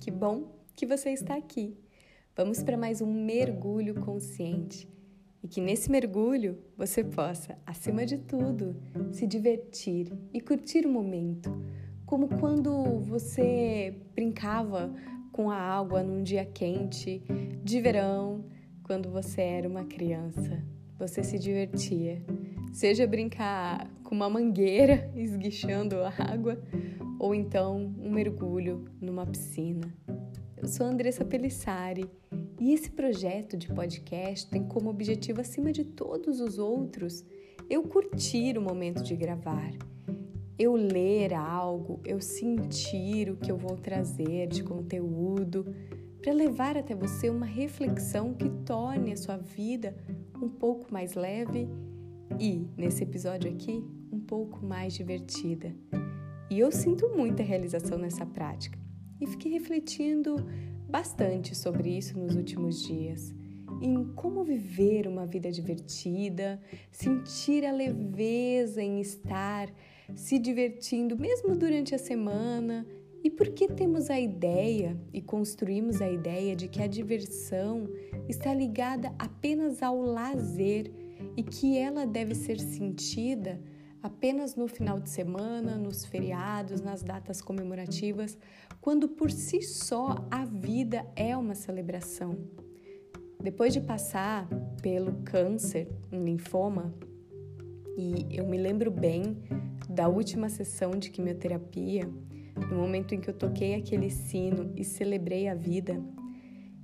[0.00, 1.76] Que bom que você está aqui.
[2.34, 4.88] Vamos para mais um mergulho consciente
[5.42, 8.74] e que nesse mergulho você possa, acima de tudo,
[9.12, 11.54] se divertir e curtir o momento,
[12.06, 14.90] como quando você brincava
[15.30, 17.22] com a água num dia quente
[17.62, 18.46] de verão,
[18.82, 20.64] quando você era uma criança.
[20.98, 22.22] Você se divertia,
[22.72, 26.58] seja brincar com uma mangueira esguichando a água
[27.20, 29.94] ou então um mergulho numa piscina.
[30.56, 32.10] Eu sou Andressa Pelissari
[32.58, 37.22] e esse projeto de podcast tem como objetivo, acima de todos os outros,
[37.68, 39.70] eu curtir o momento de gravar,
[40.58, 45.74] eu ler algo, eu sentir o que eu vou trazer de conteúdo
[46.22, 49.94] para levar até você uma reflexão que torne a sua vida
[50.42, 51.68] um pouco mais leve
[52.38, 55.74] e, nesse episódio aqui, um pouco mais divertida.
[56.50, 58.76] E eu sinto muita realização nessa prática
[59.20, 60.44] e fiquei refletindo
[60.88, 63.32] bastante sobre isso nos últimos dias.
[63.80, 69.72] Em como viver uma vida divertida, sentir a leveza em estar
[70.16, 72.84] se divertindo mesmo durante a semana
[73.22, 77.88] e por que temos a ideia e construímos a ideia de que a diversão
[78.28, 80.90] está ligada apenas ao lazer
[81.36, 83.60] e que ela deve ser sentida
[84.02, 88.36] apenas no final de semana, nos feriados, nas datas comemorativas,
[88.80, 92.36] quando por si só a vida é uma celebração.
[93.42, 94.48] Depois de passar
[94.82, 96.94] pelo câncer, um linfoma,
[97.96, 99.36] e eu me lembro bem
[99.88, 102.08] da última sessão de quimioterapia,
[102.70, 106.02] no momento em que eu toquei aquele sino e celebrei a vida,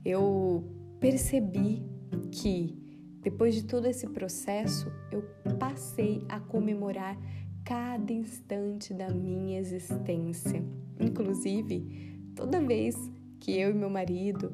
[0.05, 0.65] eu
[0.99, 1.83] percebi
[2.31, 2.86] que
[3.27, 5.21] depois de todo esse processo, eu
[5.59, 7.19] passei a comemorar
[7.65, 10.65] cada instante da minha existência.
[11.01, 12.95] Inclusive, toda vez
[13.41, 14.53] que eu e meu marido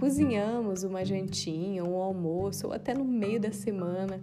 [0.00, 4.20] cozinhamos uma jantinha, um almoço, ou até no meio da semana,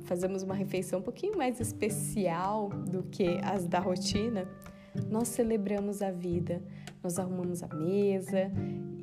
[0.00, 4.48] fazemos uma refeição um pouquinho mais especial do que as da rotina,
[5.08, 6.60] nós celebramos a vida,
[7.00, 8.50] nós arrumamos a mesa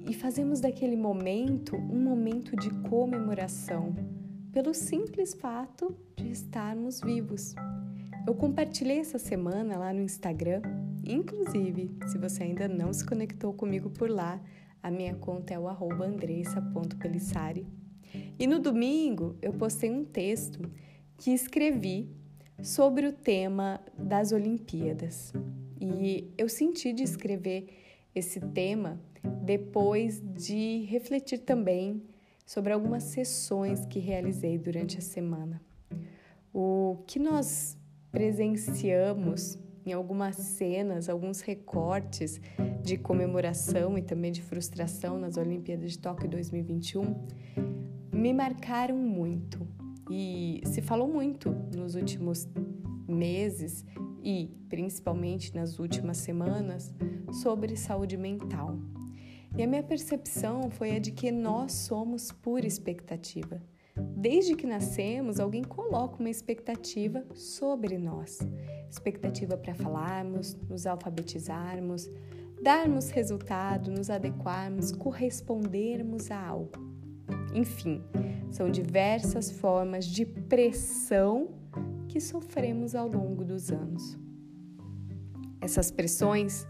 [0.08, 3.96] e fazemos daquele momento um momento de comemoração,
[4.52, 7.56] pelo simples fato de estarmos vivos.
[8.28, 10.62] Eu compartilhei essa semana lá no Instagram,
[11.06, 14.42] inclusive, se você ainda não se conectou comigo por lá,
[14.84, 17.68] a minha conta é o andressa.pelissari.
[18.38, 20.60] E no domingo eu postei um texto
[21.18, 22.10] que escrevi
[22.62, 25.34] sobre o tema das Olimpíadas.
[25.80, 27.68] E eu senti de escrever
[28.14, 29.00] esse tema
[29.44, 32.04] depois de refletir também
[32.46, 35.62] sobre algumas sessões que realizei durante a semana.
[36.54, 37.78] O que nós
[38.12, 42.40] presenciamos em algumas cenas, alguns recortes
[42.84, 47.28] de comemoração e também de frustração nas Olimpíadas de Tóquio 2021
[48.14, 49.68] me marcaram muito.
[50.10, 52.48] E se falou muito nos últimos
[53.08, 53.86] meses
[54.24, 56.94] e principalmente nas últimas semanas
[57.32, 58.78] sobre saúde mental.
[59.58, 63.62] E a minha percepção foi a de que nós somos pura expectativa.
[64.16, 68.40] Desde que nascemos, alguém coloca uma expectativa sobre nós.
[68.90, 72.10] Expectativa para falarmos, nos alfabetizarmos,
[72.62, 76.72] darmos resultado, nos adequarmos, correspondermos a algo.
[77.54, 78.02] Enfim,
[78.50, 81.50] são diversas formas de pressão
[82.08, 84.18] que sofremos ao longo dos anos.
[85.60, 86.66] Essas pressões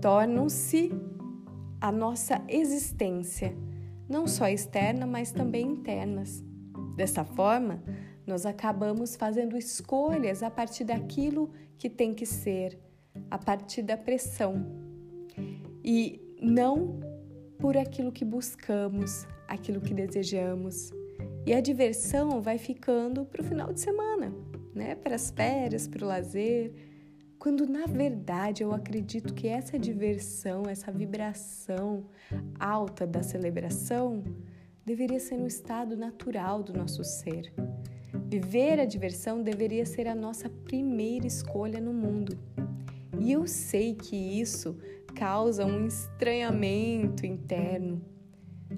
[0.00, 0.90] tornam-se
[1.80, 3.56] a nossa existência,
[4.08, 6.44] não só externa, mas também internas.
[6.96, 7.82] Dessa forma,
[8.26, 12.78] nós acabamos fazendo escolhas a partir daquilo que tem que ser,
[13.30, 14.66] a partir da pressão,
[15.82, 17.00] e não
[17.58, 20.90] por aquilo que buscamos, aquilo que desejamos.
[21.46, 24.32] E a diversão vai ficando para o final de semana
[24.74, 26.72] né, para as férias, para o lazer,
[27.40, 32.04] quando na verdade eu acredito que essa diversão, essa vibração
[32.58, 34.22] alta da celebração
[34.84, 37.50] deveria ser um estado natural do nosso ser.
[38.28, 42.38] Viver a diversão deveria ser a nossa primeira escolha no mundo.
[43.18, 44.76] E eu sei que isso
[45.14, 48.04] causa um estranhamento interno.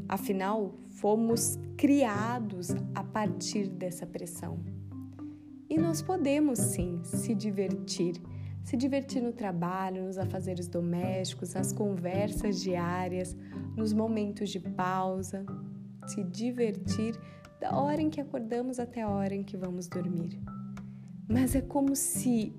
[0.08, 4.60] Afinal, fomos criados a partir dessa pressão.
[5.68, 8.22] E nós podemos sim se divertir.
[8.62, 13.36] Se divertir no trabalho, nos afazeres domésticos, nas conversas diárias,
[13.76, 15.44] nos momentos de pausa.
[16.06, 17.18] Se divertir
[17.60, 20.40] da hora em que acordamos até a hora em que vamos dormir.
[21.28, 22.54] Mas é como se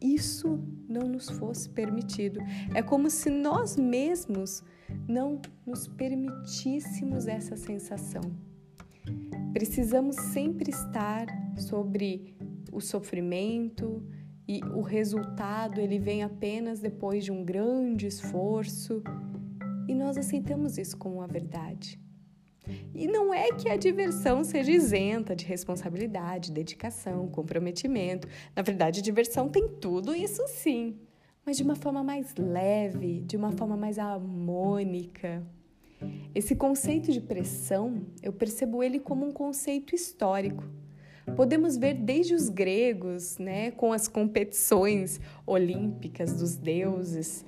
[0.00, 2.40] isso não nos fosse permitido.
[2.74, 4.62] É como se nós mesmos
[5.08, 8.22] não nos permitíssemos essa sensação.
[9.52, 11.26] Precisamos sempre estar
[11.56, 12.36] sobre
[12.72, 14.02] o sofrimento
[14.46, 19.02] e o resultado ele vem apenas depois de um grande esforço
[19.88, 21.98] e nós aceitamos isso como uma verdade.
[22.94, 28.26] E não é que a diversão seja isenta de responsabilidade, dedicação, comprometimento.
[28.56, 30.96] Na verdade, a diversão tem tudo isso sim,
[31.44, 35.46] mas de uma forma mais leve, de uma forma mais harmônica.
[36.34, 40.64] Esse conceito de pressão, eu percebo ele como um conceito histórico.
[41.36, 47.44] Podemos ver desde os gregos, né, com as competições olímpicas dos deuses,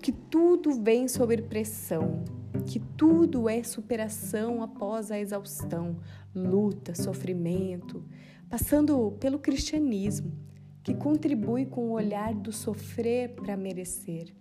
[0.00, 2.24] que tudo vem sob pressão,
[2.66, 5.96] que tudo é superação após a exaustão,
[6.34, 8.04] luta, sofrimento,
[8.48, 10.32] passando pelo cristianismo,
[10.82, 14.32] que contribui com o olhar do sofrer para merecer.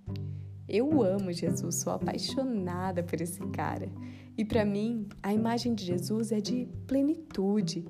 [0.67, 3.89] Eu amo Jesus, sou apaixonada por esse cara.
[4.37, 7.85] E para mim, a imagem de Jesus é de plenitude,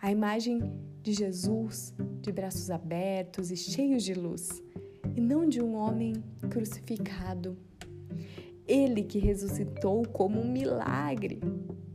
[0.00, 0.60] a imagem
[1.02, 4.62] de Jesus de braços abertos e cheios de luz,
[5.16, 6.14] e não de um homem
[6.50, 7.56] crucificado
[8.68, 11.40] ele que ressuscitou como um milagre.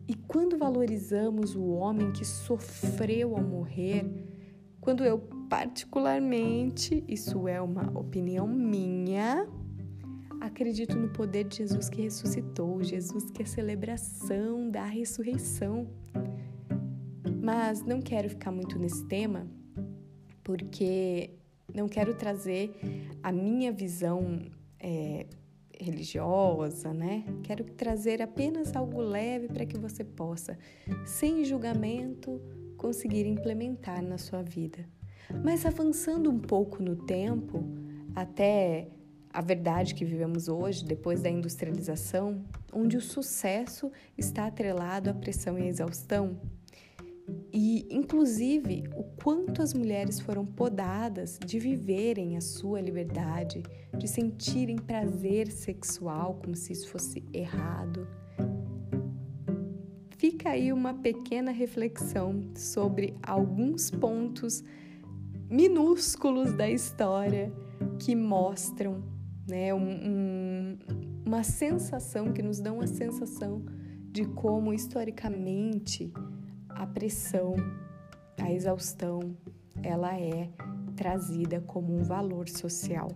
[0.08, 4.06] E quando valorizamos o homem que sofreu ao morrer,
[4.82, 9.48] quando eu particularmente, isso é uma opinião minha,
[10.42, 15.88] acredito no poder de Jesus que ressuscitou, Jesus que é a celebração da ressurreição.
[17.44, 19.46] Mas não quero ficar muito nesse tema,
[20.46, 21.32] porque
[21.76, 22.74] não quero trazer
[23.22, 24.40] a minha visão
[24.80, 25.26] é,
[25.78, 27.26] religiosa, né?
[27.44, 30.58] Quero trazer apenas algo leve para que você possa,
[31.06, 32.42] sem julgamento,
[32.78, 34.88] conseguir implementar na sua vida.
[35.44, 37.62] Mas avançando um pouco no tempo,
[38.16, 38.88] até
[39.30, 42.42] a verdade que vivemos hoje, depois da industrialização,
[42.72, 46.40] onde o sucesso está atrelado à pressão e à exaustão,
[47.52, 53.62] e, inclusive, o quanto as mulheres foram podadas de viverem a sua liberdade,
[53.98, 58.08] de sentirem prazer sexual como se isso fosse errado.
[60.18, 64.64] Fica aí uma pequena reflexão sobre alguns pontos
[65.50, 67.54] minúsculos da história
[68.00, 69.04] que mostram
[69.48, 70.80] né, um, um,
[71.26, 73.64] uma sensação, que nos dão a sensação
[74.12, 76.12] de como historicamente
[76.76, 77.56] a pressão,
[78.38, 79.36] a exaustão,
[79.82, 80.50] ela é
[80.96, 83.10] trazida como um valor social.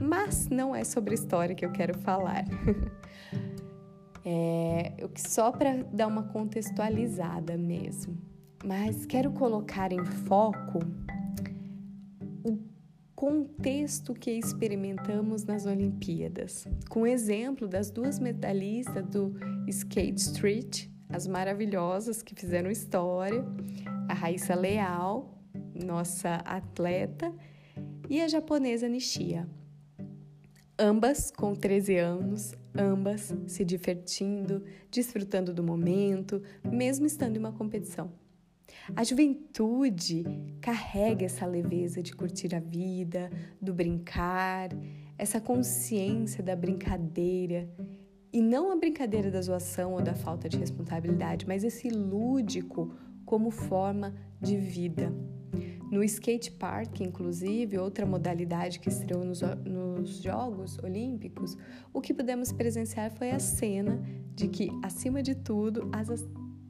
[0.00, 2.44] Mas não é sobre história que eu quero falar.
[4.24, 8.16] é, só para dar uma contextualizada mesmo.
[8.64, 10.80] Mas quero colocar em foco
[12.44, 12.58] o
[13.14, 19.34] contexto que experimentamos nas Olimpíadas, com exemplo das duas medalhistas do
[19.68, 23.44] Skate Street as maravilhosas que fizeram história,
[24.08, 25.38] a Raíssa Leal,
[25.74, 27.32] nossa atleta,
[28.08, 29.48] e a japonesa Nishia.
[30.78, 38.12] Ambas com 13 anos, ambas se divertindo, desfrutando do momento, mesmo estando em uma competição.
[38.94, 40.24] A juventude
[40.60, 43.30] carrega essa leveza de curtir a vida,
[43.60, 44.70] do brincar,
[45.18, 47.68] essa consciência da brincadeira
[48.32, 52.92] e não a brincadeira da zoação ou da falta de responsabilidade, mas esse lúdico
[53.24, 55.12] como forma de vida.
[55.90, 61.56] No skate park, inclusive, outra modalidade que estreou nos, nos Jogos Olímpicos,
[61.92, 64.02] o que pudemos presenciar foi a cena
[64.34, 66.08] de que, acima de tudo, as,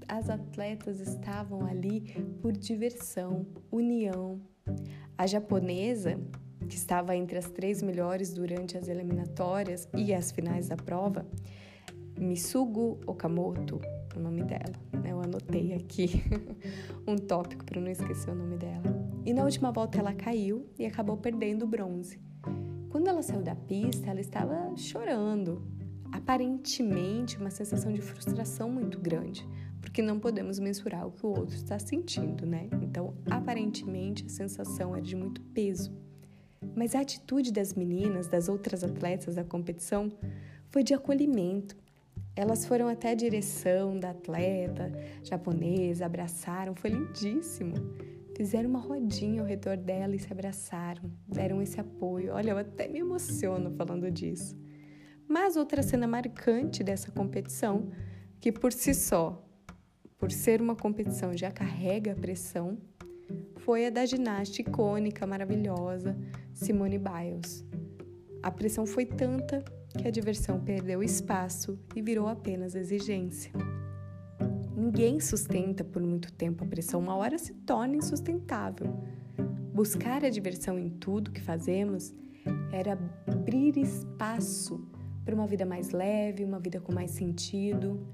[0.06, 2.00] as atletas estavam ali
[2.40, 4.40] por diversão, união.
[5.16, 6.20] A japonesa
[6.68, 11.26] que estava entre as três melhores durante as eliminatórias e as finais da prova,
[12.18, 13.80] Misugu Okamoto,
[14.14, 14.74] o nome dela.
[14.92, 15.12] Né?
[15.12, 16.22] Eu anotei aqui
[17.06, 19.08] um tópico para não esquecer o nome dela.
[19.24, 22.20] E na última volta ela caiu e acabou perdendo o bronze.
[22.90, 25.62] Quando ela saiu da pista, ela estava chorando.
[26.10, 29.46] Aparentemente, uma sensação de frustração muito grande,
[29.80, 32.68] porque não podemos mensurar o que o outro está sentindo, né?
[32.80, 35.92] Então, aparentemente, a sensação era de muito peso.
[36.74, 40.10] Mas a atitude das meninas, das outras atletas da competição,
[40.68, 41.76] foi de acolhimento.
[42.34, 47.74] Elas foram até a direção da atleta japonesa, abraçaram, foi lindíssimo.
[48.36, 52.32] Fizeram uma rodinha ao redor dela e se abraçaram, deram esse apoio.
[52.32, 54.56] Olha, eu até me emociono falando disso.
[55.26, 57.90] Mas outra cena marcante dessa competição,
[58.40, 59.44] que por si só,
[60.16, 62.78] por ser uma competição, já carrega a pressão,
[63.56, 66.16] foi a da ginasta icônica, maravilhosa
[66.54, 67.66] Simone Biles.
[68.42, 69.62] A pressão foi tanta
[69.96, 73.52] que a diversão perdeu espaço e virou apenas exigência.
[74.76, 78.86] Ninguém sustenta por muito tempo a pressão, uma hora se torna insustentável.
[79.74, 82.14] Buscar a diversão em tudo que fazemos
[82.72, 84.80] era abrir espaço
[85.24, 88.06] para uma vida mais leve, uma vida com mais sentido.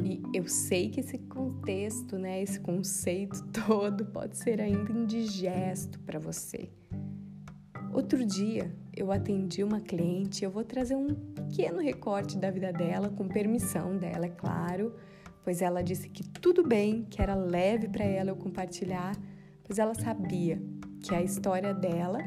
[0.00, 6.18] E eu sei que esse contexto, né, esse conceito todo pode ser ainda indigesto para
[6.18, 6.70] você.
[7.92, 13.10] Outro dia eu atendi uma cliente, eu vou trazer um pequeno recorte da vida dela,
[13.10, 14.94] com permissão dela, é claro,
[15.44, 19.14] pois ela disse que tudo bem, que era leve para ela eu compartilhar,
[19.62, 20.62] pois ela sabia
[21.02, 22.18] que a história dela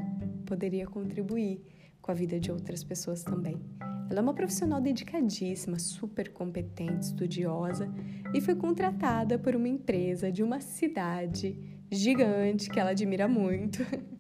[0.46, 1.66] poderia contribuir
[2.02, 3.60] com a vida de outras pessoas também.
[4.10, 7.90] Ela é uma profissional dedicadíssima, super competente, estudiosa
[8.34, 11.58] e foi contratada por uma empresa de uma cidade
[11.92, 13.84] gigante que ela admira muito.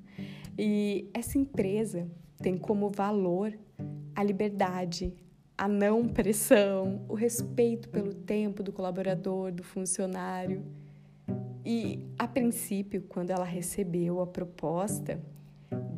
[0.58, 2.10] E essa empresa
[2.42, 3.54] tem como valor
[4.16, 5.14] a liberdade,
[5.58, 10.64] a não pressão, o respeito pelo tempo do colaborador, do funcionário.
[11.66, 15.22] E a princípio, quando ela recebeu a proposta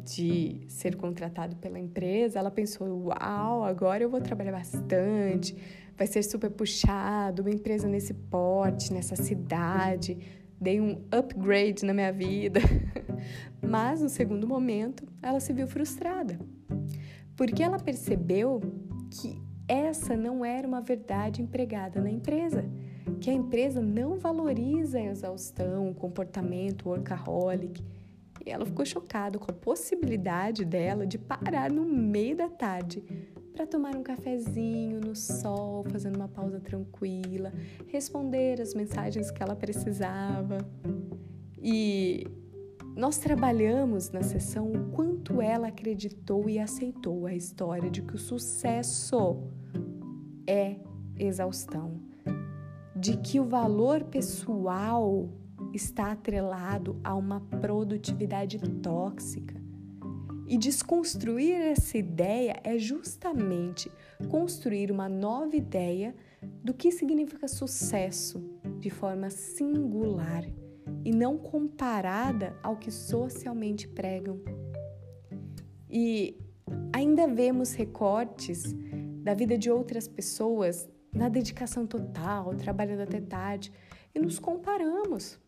[0.07, 5.55] de ser contratado pela empresa, ela pensou: "Uau, agora eu vou trabalhar bastante,
[5.97, 10.17] vai ser super puxado, uma empresa nesse porte, nessa cidade,
[10.59, 12.61] dei um upgrade na minha vida".
[13.61, 16.39] Mas no segundo momento, ela se viu frustrada,
[17.35, 18.61] porque ela percebeu
[19.11, 22.63] que essa não era uma verdade empregada na empresa,
[23.19, 27.83] que a empresa não valoriza a exaustão, o comportamento workaholic.
[28.47, 33.03] E ela ficou chocada com a possibilidade dela de parar no meio da tarde
[33.53, 37.51] para tomar um cafezinho no sol, fazendo uma pausa tranquila,
[37.87, 40.59] responder as mensagens que ela precisava.
[41.61, 42.25] E
[42.95, 48.17] nós trabalhamos na sessão o quanto ela acreditou e aceitou a história de que o
[48.17, 49.43] sucesso
[50.47, 50.77] é
[51.19, 51.99] exaustão,
[52.95, 55.27] de que o valor pessoal
[55.77, 59.55] está atrelado a uma produtividade tóxica.
[60.47, 63.91] E desconstruir essa ideia é justamente
[64.29, 66.15] construir uma nova ideia
[66.63, 68.43] do que significa sucesso
[68.79, 70.45] de forma singular
[71.03, 74.39] e não comparada ao que socialmente pregam.
[75.89, 76.37] E
[76.93, 78.73] ainda vemos recortes
[79.23, 83.71] da vida de outras pessoas na dedicação total, trabalhando até tarde,
[84.13, 85.39] e nos comparamos.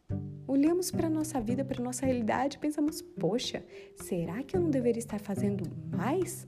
[0.50, 3.64] Olhamos para a nossa vida, para a nossa realidade e pensamos: poxa,
[3.96, 5.64] será que eu não deveria estar fazendo
[5.96, 6.48] mais?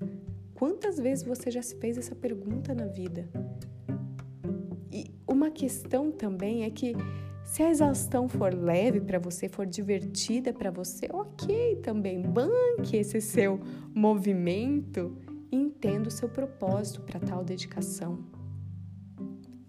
[0.56, 3.30] Quantas vezes você já se fez essa pergunta na vida?
[4.92, 6.96] E uma questão também é que
[7.46, 12.24] se a exaustão for leve para você, for divertida para você, ok também.
[12.24, 13.60] Banque esse seu
[13.94, 15.16] movimento
[15.52, 18.41] e entenda o seu propósito para tal dedicação.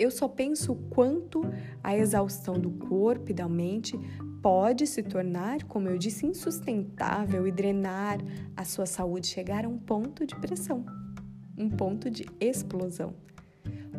[0.02, 1.42] Eu só penso o quanto
[1.80, 3.97] a exaustão do corpo e da mente
[4.42, 8.18] pode se tornar, como eu disse, insustentável e drenar
[8.56, 10.85] a sua saúde, chegar a um ponto de pressão,
[11.56, 13.14] um ponto de explosão.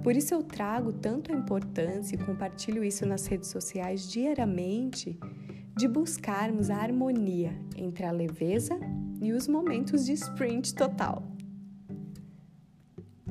[0.04, 5.18] Por isso eu trago tanto a importância e compartilho isso nas redes sociais diariamente
[5.78, 8.78] de buscarmos a harmonia entre a leveza
[9.22, 11.33] e os momentos de sprint total.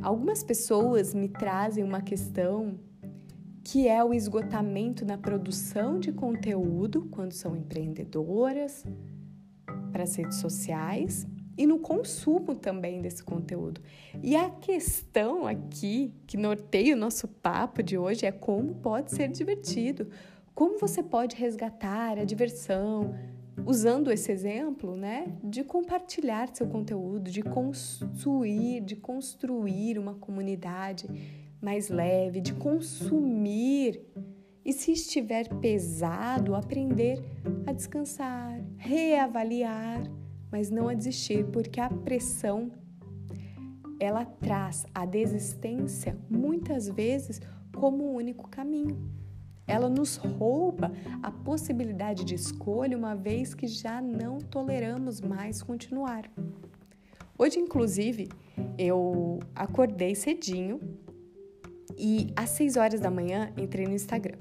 [0.03, 2.77] Algumas pessoas me trazem uma questão
[3.63, 8.85] que é o esgotamento na produção de conteúdo quando são empreendedoras
[9.93, 11.25] para as redes sociais
[11.57, 13.81] e no consumo também desse conteúdo.
[14.21, 19.29] E a questão aqui que norteia o nosso papo de hoje é como pode ser
[19.29, 20.09] divertido,
[20.53, 23.15] como você pode resgatar a diversão,
[23.65, 31.07] usando esse exemplo, né, de compartilhar seu conteúdo, de construir, de construir uma comunidade
[31.61, 34.01] mais leve, de consumir
[34.65, 37.23] e se estiver pesado, aprender
[37.67, 40.03] a descansar, reavaliar
[40.53, 42.71] mas não a desistir, porque a pressão
[43.99, 47.41] ela traz a desistência muitas vezes
[47.75, 49.11] como o único caminho.
[49.67, 50.93] Ela nos rouba
[51.23, 56.31] a possibilidade de escolha, uma vez que já não toleramos mais continuar.
[57.39, 58.29] Hoje, inclusive,
[58.77, 60.81] eu acordei cedinho
[61.97, 64.39] e às 6 horas da manhã entrei no Instagram.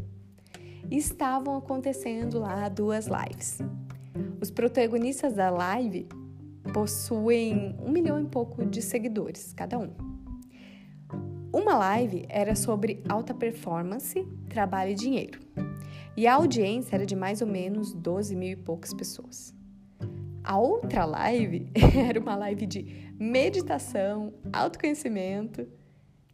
[0.90, 3.60] Estavam acontecendo lá duas lives.
[4.42, 6.08] Os protagonistas da live
[6.74, 10.11] possuem um milhão e pouco de seguidores, cada um.
[11.54, 15.40] Uma live era sobre alta performance, trabalho e dinheiro.
[16.16, 19.54] e a audiência era de mais ou menos 12 mil e poucas pessoas.
[20.42, 21.70] A outra live
[22.08, 25.68] era uma live de meditação, autoconhecimento,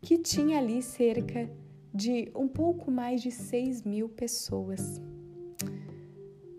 [0.03, 1.49] que tinha ali cerca
[1.91, 5.01] de um pouco mais de 6 mil pessoas.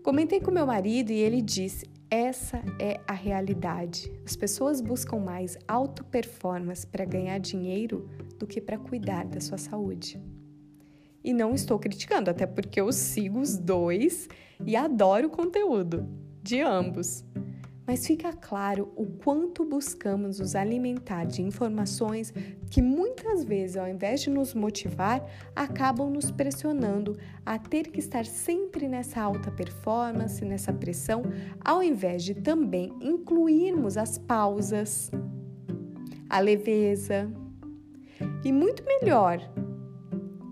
[0.03, 4.11] Comentei com meu marido e ele disse: essa é a realidade.
[4.25, 10.19] As pessoas buscam mais auto-performance para ganhar dinheiro do que para cuidar da sua saúde.
[11.23, 14.27] E não estou criticando, até porque eu sigo os dois
[14.65, 16.07] e adoro o conteúdo
[16.41, 17.25] de ambos
[17.89, 22.31] mas fica claro o quanto buscamos nos alimentar de informações
[22.69, 28.27] que muitas vezes, ao invés de nos motivar, acabam nos pressionando a ter que estar
[28.27, 31.23] sempre nessa alta performance, nessa pressão,
[31.65, 35.09] ao invés de também incluirmos as pausas,
[36.29, 37.27] a leveza.
[38.41, 39.37] E muito melhor,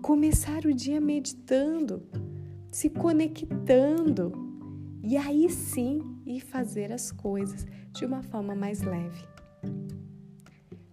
[0.02, 2.02] começar o dia meditando,
[2.70, 4.30] se conectando
[5.02, 9.24] e aí sim ir fazer as coisas de uma forma mais leve.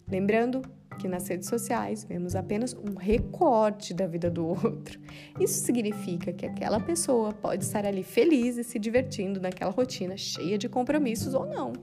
[0.08, 0.62] Lembrando
[0.98, 4.98] que nas redes sociais vemos apenas um recorte da vida do outro.
[5.38, 10.58] Isso significa que aquela pessoa pode estar ali feliz e se divertindo naquela rotina cheia
[10.58, 11.74] de compromissos ou não.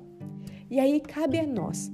[0.70, 1.92] E aí cabe a nós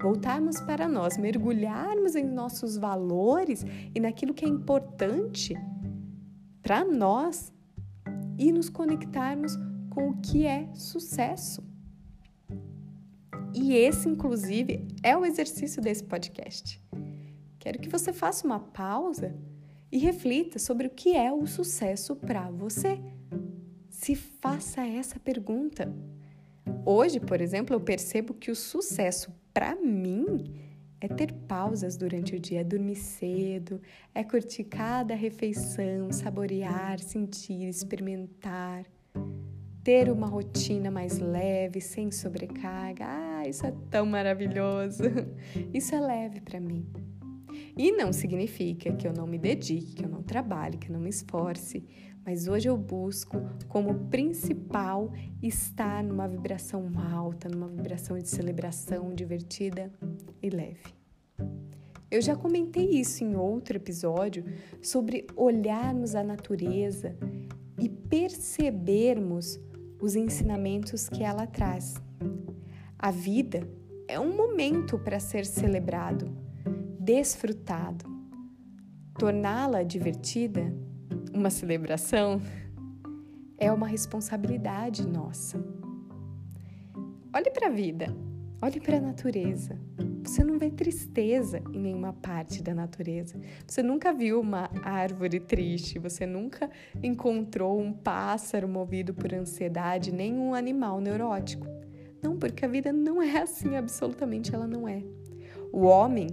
[0.00, 3.64] voltarmos para nós, mergulharmos em nossos valores
[3.94, 5.54] e naquilo que é importante
[6.62, 7.52] para nós
[8.38, 9.56] e nos conectarmos
[9.90, 11.62] com o que é sucesso.
[13.52, 16.80] E esse, inclusive, é o exercício desse podcast.
[17.58, 19.36] Quero que você faça uma pausa
[19.92, 23.00] e reflita sobre o que é o sucesso para você.
[23.90, 25.92] Se faça essa pergunta.
[26.86, 30.54] Hoje, por exemplo, eu percebo que o sucesso para mim
[31.00, 33.80] é ter pausas durante o dia, é dormir cedo,
[34.14, 38.84] é curtir cada refeição, saborear, sentir, experimentar
[39.82, 43.04] ter uma rotina mais leve, sem sobrecarga.
[43.06, 45.02] Ah, isso é tão maravilhoso.
[45.72, 46.86] Isso é leve para mim.
[47.76, 51.00] E não significa que eu não me dedique, que eu não trabalhe, que eu não
[51.00, 51.84] me esforce,
[52.24, 53.36] mas hoje eu busco
[53.68, 59.90] como principal estar numa vibração alta, numa vibração de celebração divertida
[60.42, 60.94] e leve.
[62.10, 64.44] Eu já comentei isso em outro episódio
[64.82, 67.16] sobre olharmos a natureza
[67.78, 69.60] e percebermos
[70.00, 71.94] os ensinamentos que ela traz.
[72.98, 73.66] A vida
[74.08, 76.36] é um momento para ser celebrado,
[76.98, 78.04] desfrutado.
[79.16, 80.74] Torná-la divertida,
[81.32, 82.40] uma celebração,
[83.58, 85.62] é uma responsabilidade nossa.
[87.32, 88.14] Olhe para a vida,
[88.60, 89.78] olhe para a natureza.
[90.24, 93.40] Você não vê tristeza em nenhuma parte da natureza.
[93.66, 96.70] Você nunca viu uma árvore triste, você nunca
[97.02, 101.66] encontrou um pássaro movido por ansiedade, nem um animal neurótico.
[102.22, 105.02] Não, porque a vida não é assim, absolutamente ela não é.
[105.72, 106.28] O homem,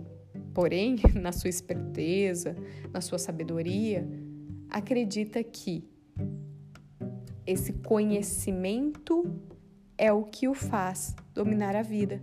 [0.53, 2.55] porém, na sua esperteza,
[2.91, 4.07] na sua sabedoria,
[4.69, 5.83] acredita que
[7.45, 9.23] esse conhecimento
[9.97, 12.21] é o que o faz dominar a vida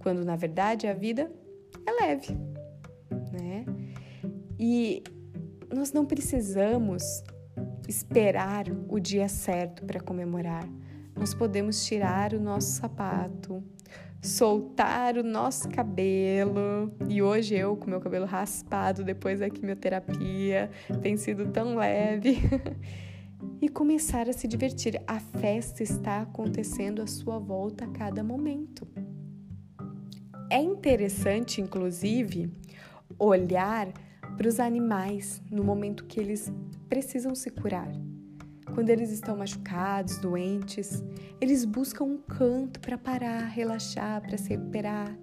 [0.00, 1.30] quando na verdade a vida
[1.86, 2.34] é leve,
[3.32, 3.64] né?
[4.58, 5.04] E
[5.72, 7.22] nós não precisamos
[7.88, 10.66] esperar o dia certo para comemorar.
[11.14, 13.62] Nós podemos tirar o nosso sapato,
[14.22, 16.92] soltar o nosso cabelo.
[17.08, 22.38] E hoje eu, com meu cabelo raspado depois da quimioterapia, tem sido tão leve.
[23.60, 25.00] e começar a se divertir.
[25.06, 28.86] A festa está acontecendo à sua volta a cada momento.
[30.50, 32.50] É interessante, inclusive,
[33.18, 33.88] olhar
[34.36, 36.52] para os animais no momento que eles
[36.88, 37.90] precisam se curar.
[38.80, 41.04] Quando eles estão machucados, doentes,
[41.38, 45.14] eles buscam um canto para parar, relaxar, para se recuperar.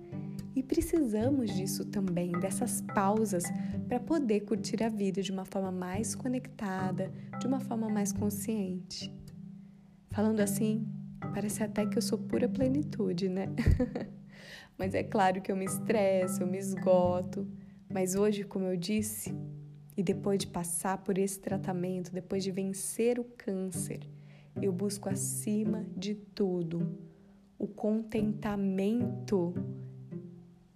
[0.56, 3.42] E precisamos disso também, dessas pausas,
[3.88, 9.12] para poder curtir a vida de uma forma mais conectada, de uma forma mais consciente.
[10.12, 10.88] Falando assim,
[11.20, 13.48] parece até que eu sou pura plenitude, né?
[14.78, 17.48] Mas é claro que eu me estresso, eu me esgoto.
[17.92, 19.36] Mas hoje, como eu disse,
[19.98, 24.08] e depois de passar por esse tratamento, depois de vencer o câncer,
[24.62, 26.96] eu busco acima de tudo
[27.58, 29.56] o contentamento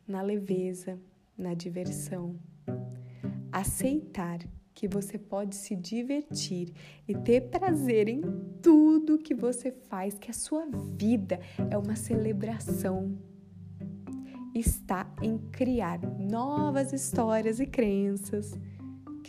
[0.07, 0.99] na leveza,
[1.37, 2.35] na diversão.
[3.51, 4.39] Aceitar
[4.73, 6.73] que você pode se divertir
[7.07, 8.21] e ter prazer em
[8.61, 10.65] tudo que você faz, que a sua
[10.97, 13.15] vida é uma celebração
[14.53, 18.57] está em criar novas histórias e crenças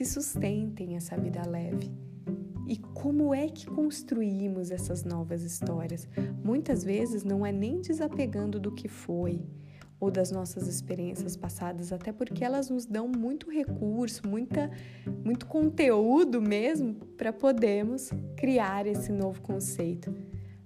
[0.03, 1.88] que sustentem essa vida leve.
[2.67, 6.09] E como é que construímos essas novas histórias?
[6.43, 9.41] Muitas vezes não é nem desapegando do que foi
[10.01, 14.69] ou das nossas experiências passadas, até porque elas nos dão muito recurso, muita,
[15.25, 20.12] muito conteúdo mesmo para podermos criar esse novo conceito.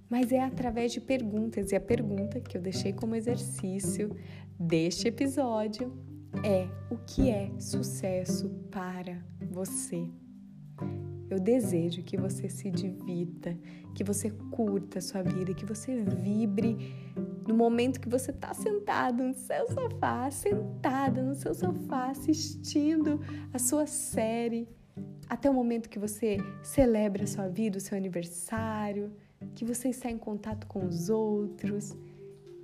[0.09, 4.16] Mas é através de perguntas, e a pergunta que eu deixei como exercício
[4.59, 6.06] deste episódio
[6.44, 10.09] é: o que é sucesso para você?
[11.29, 13.57] Eu desejo que você se divirta,
[13.94, 16.94] que você curta a sua vida, que você vibre
[17.46, 23.20] no momento que você está sentado no seu sofá, sentada no seu sofá, assistindo
[23.53, 24.68] a sua série,
[25.29, 29.12] até o momento que você celebra a sua vida, o seu aniversário,
[29.55, 31.96] que você está em contato com os outros.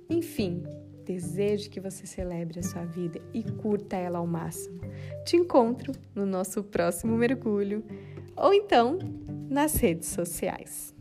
[0.09, 0.63] Enfim,
[1.03, 4.79] desejo que você celebre a sua vida e curta ela ao máximo.
[5.25, 7.83] Te encontro no nosso próximo mergulho
[8.35, 8.97] ou então
[9.49, 10.92] nas redes sociais.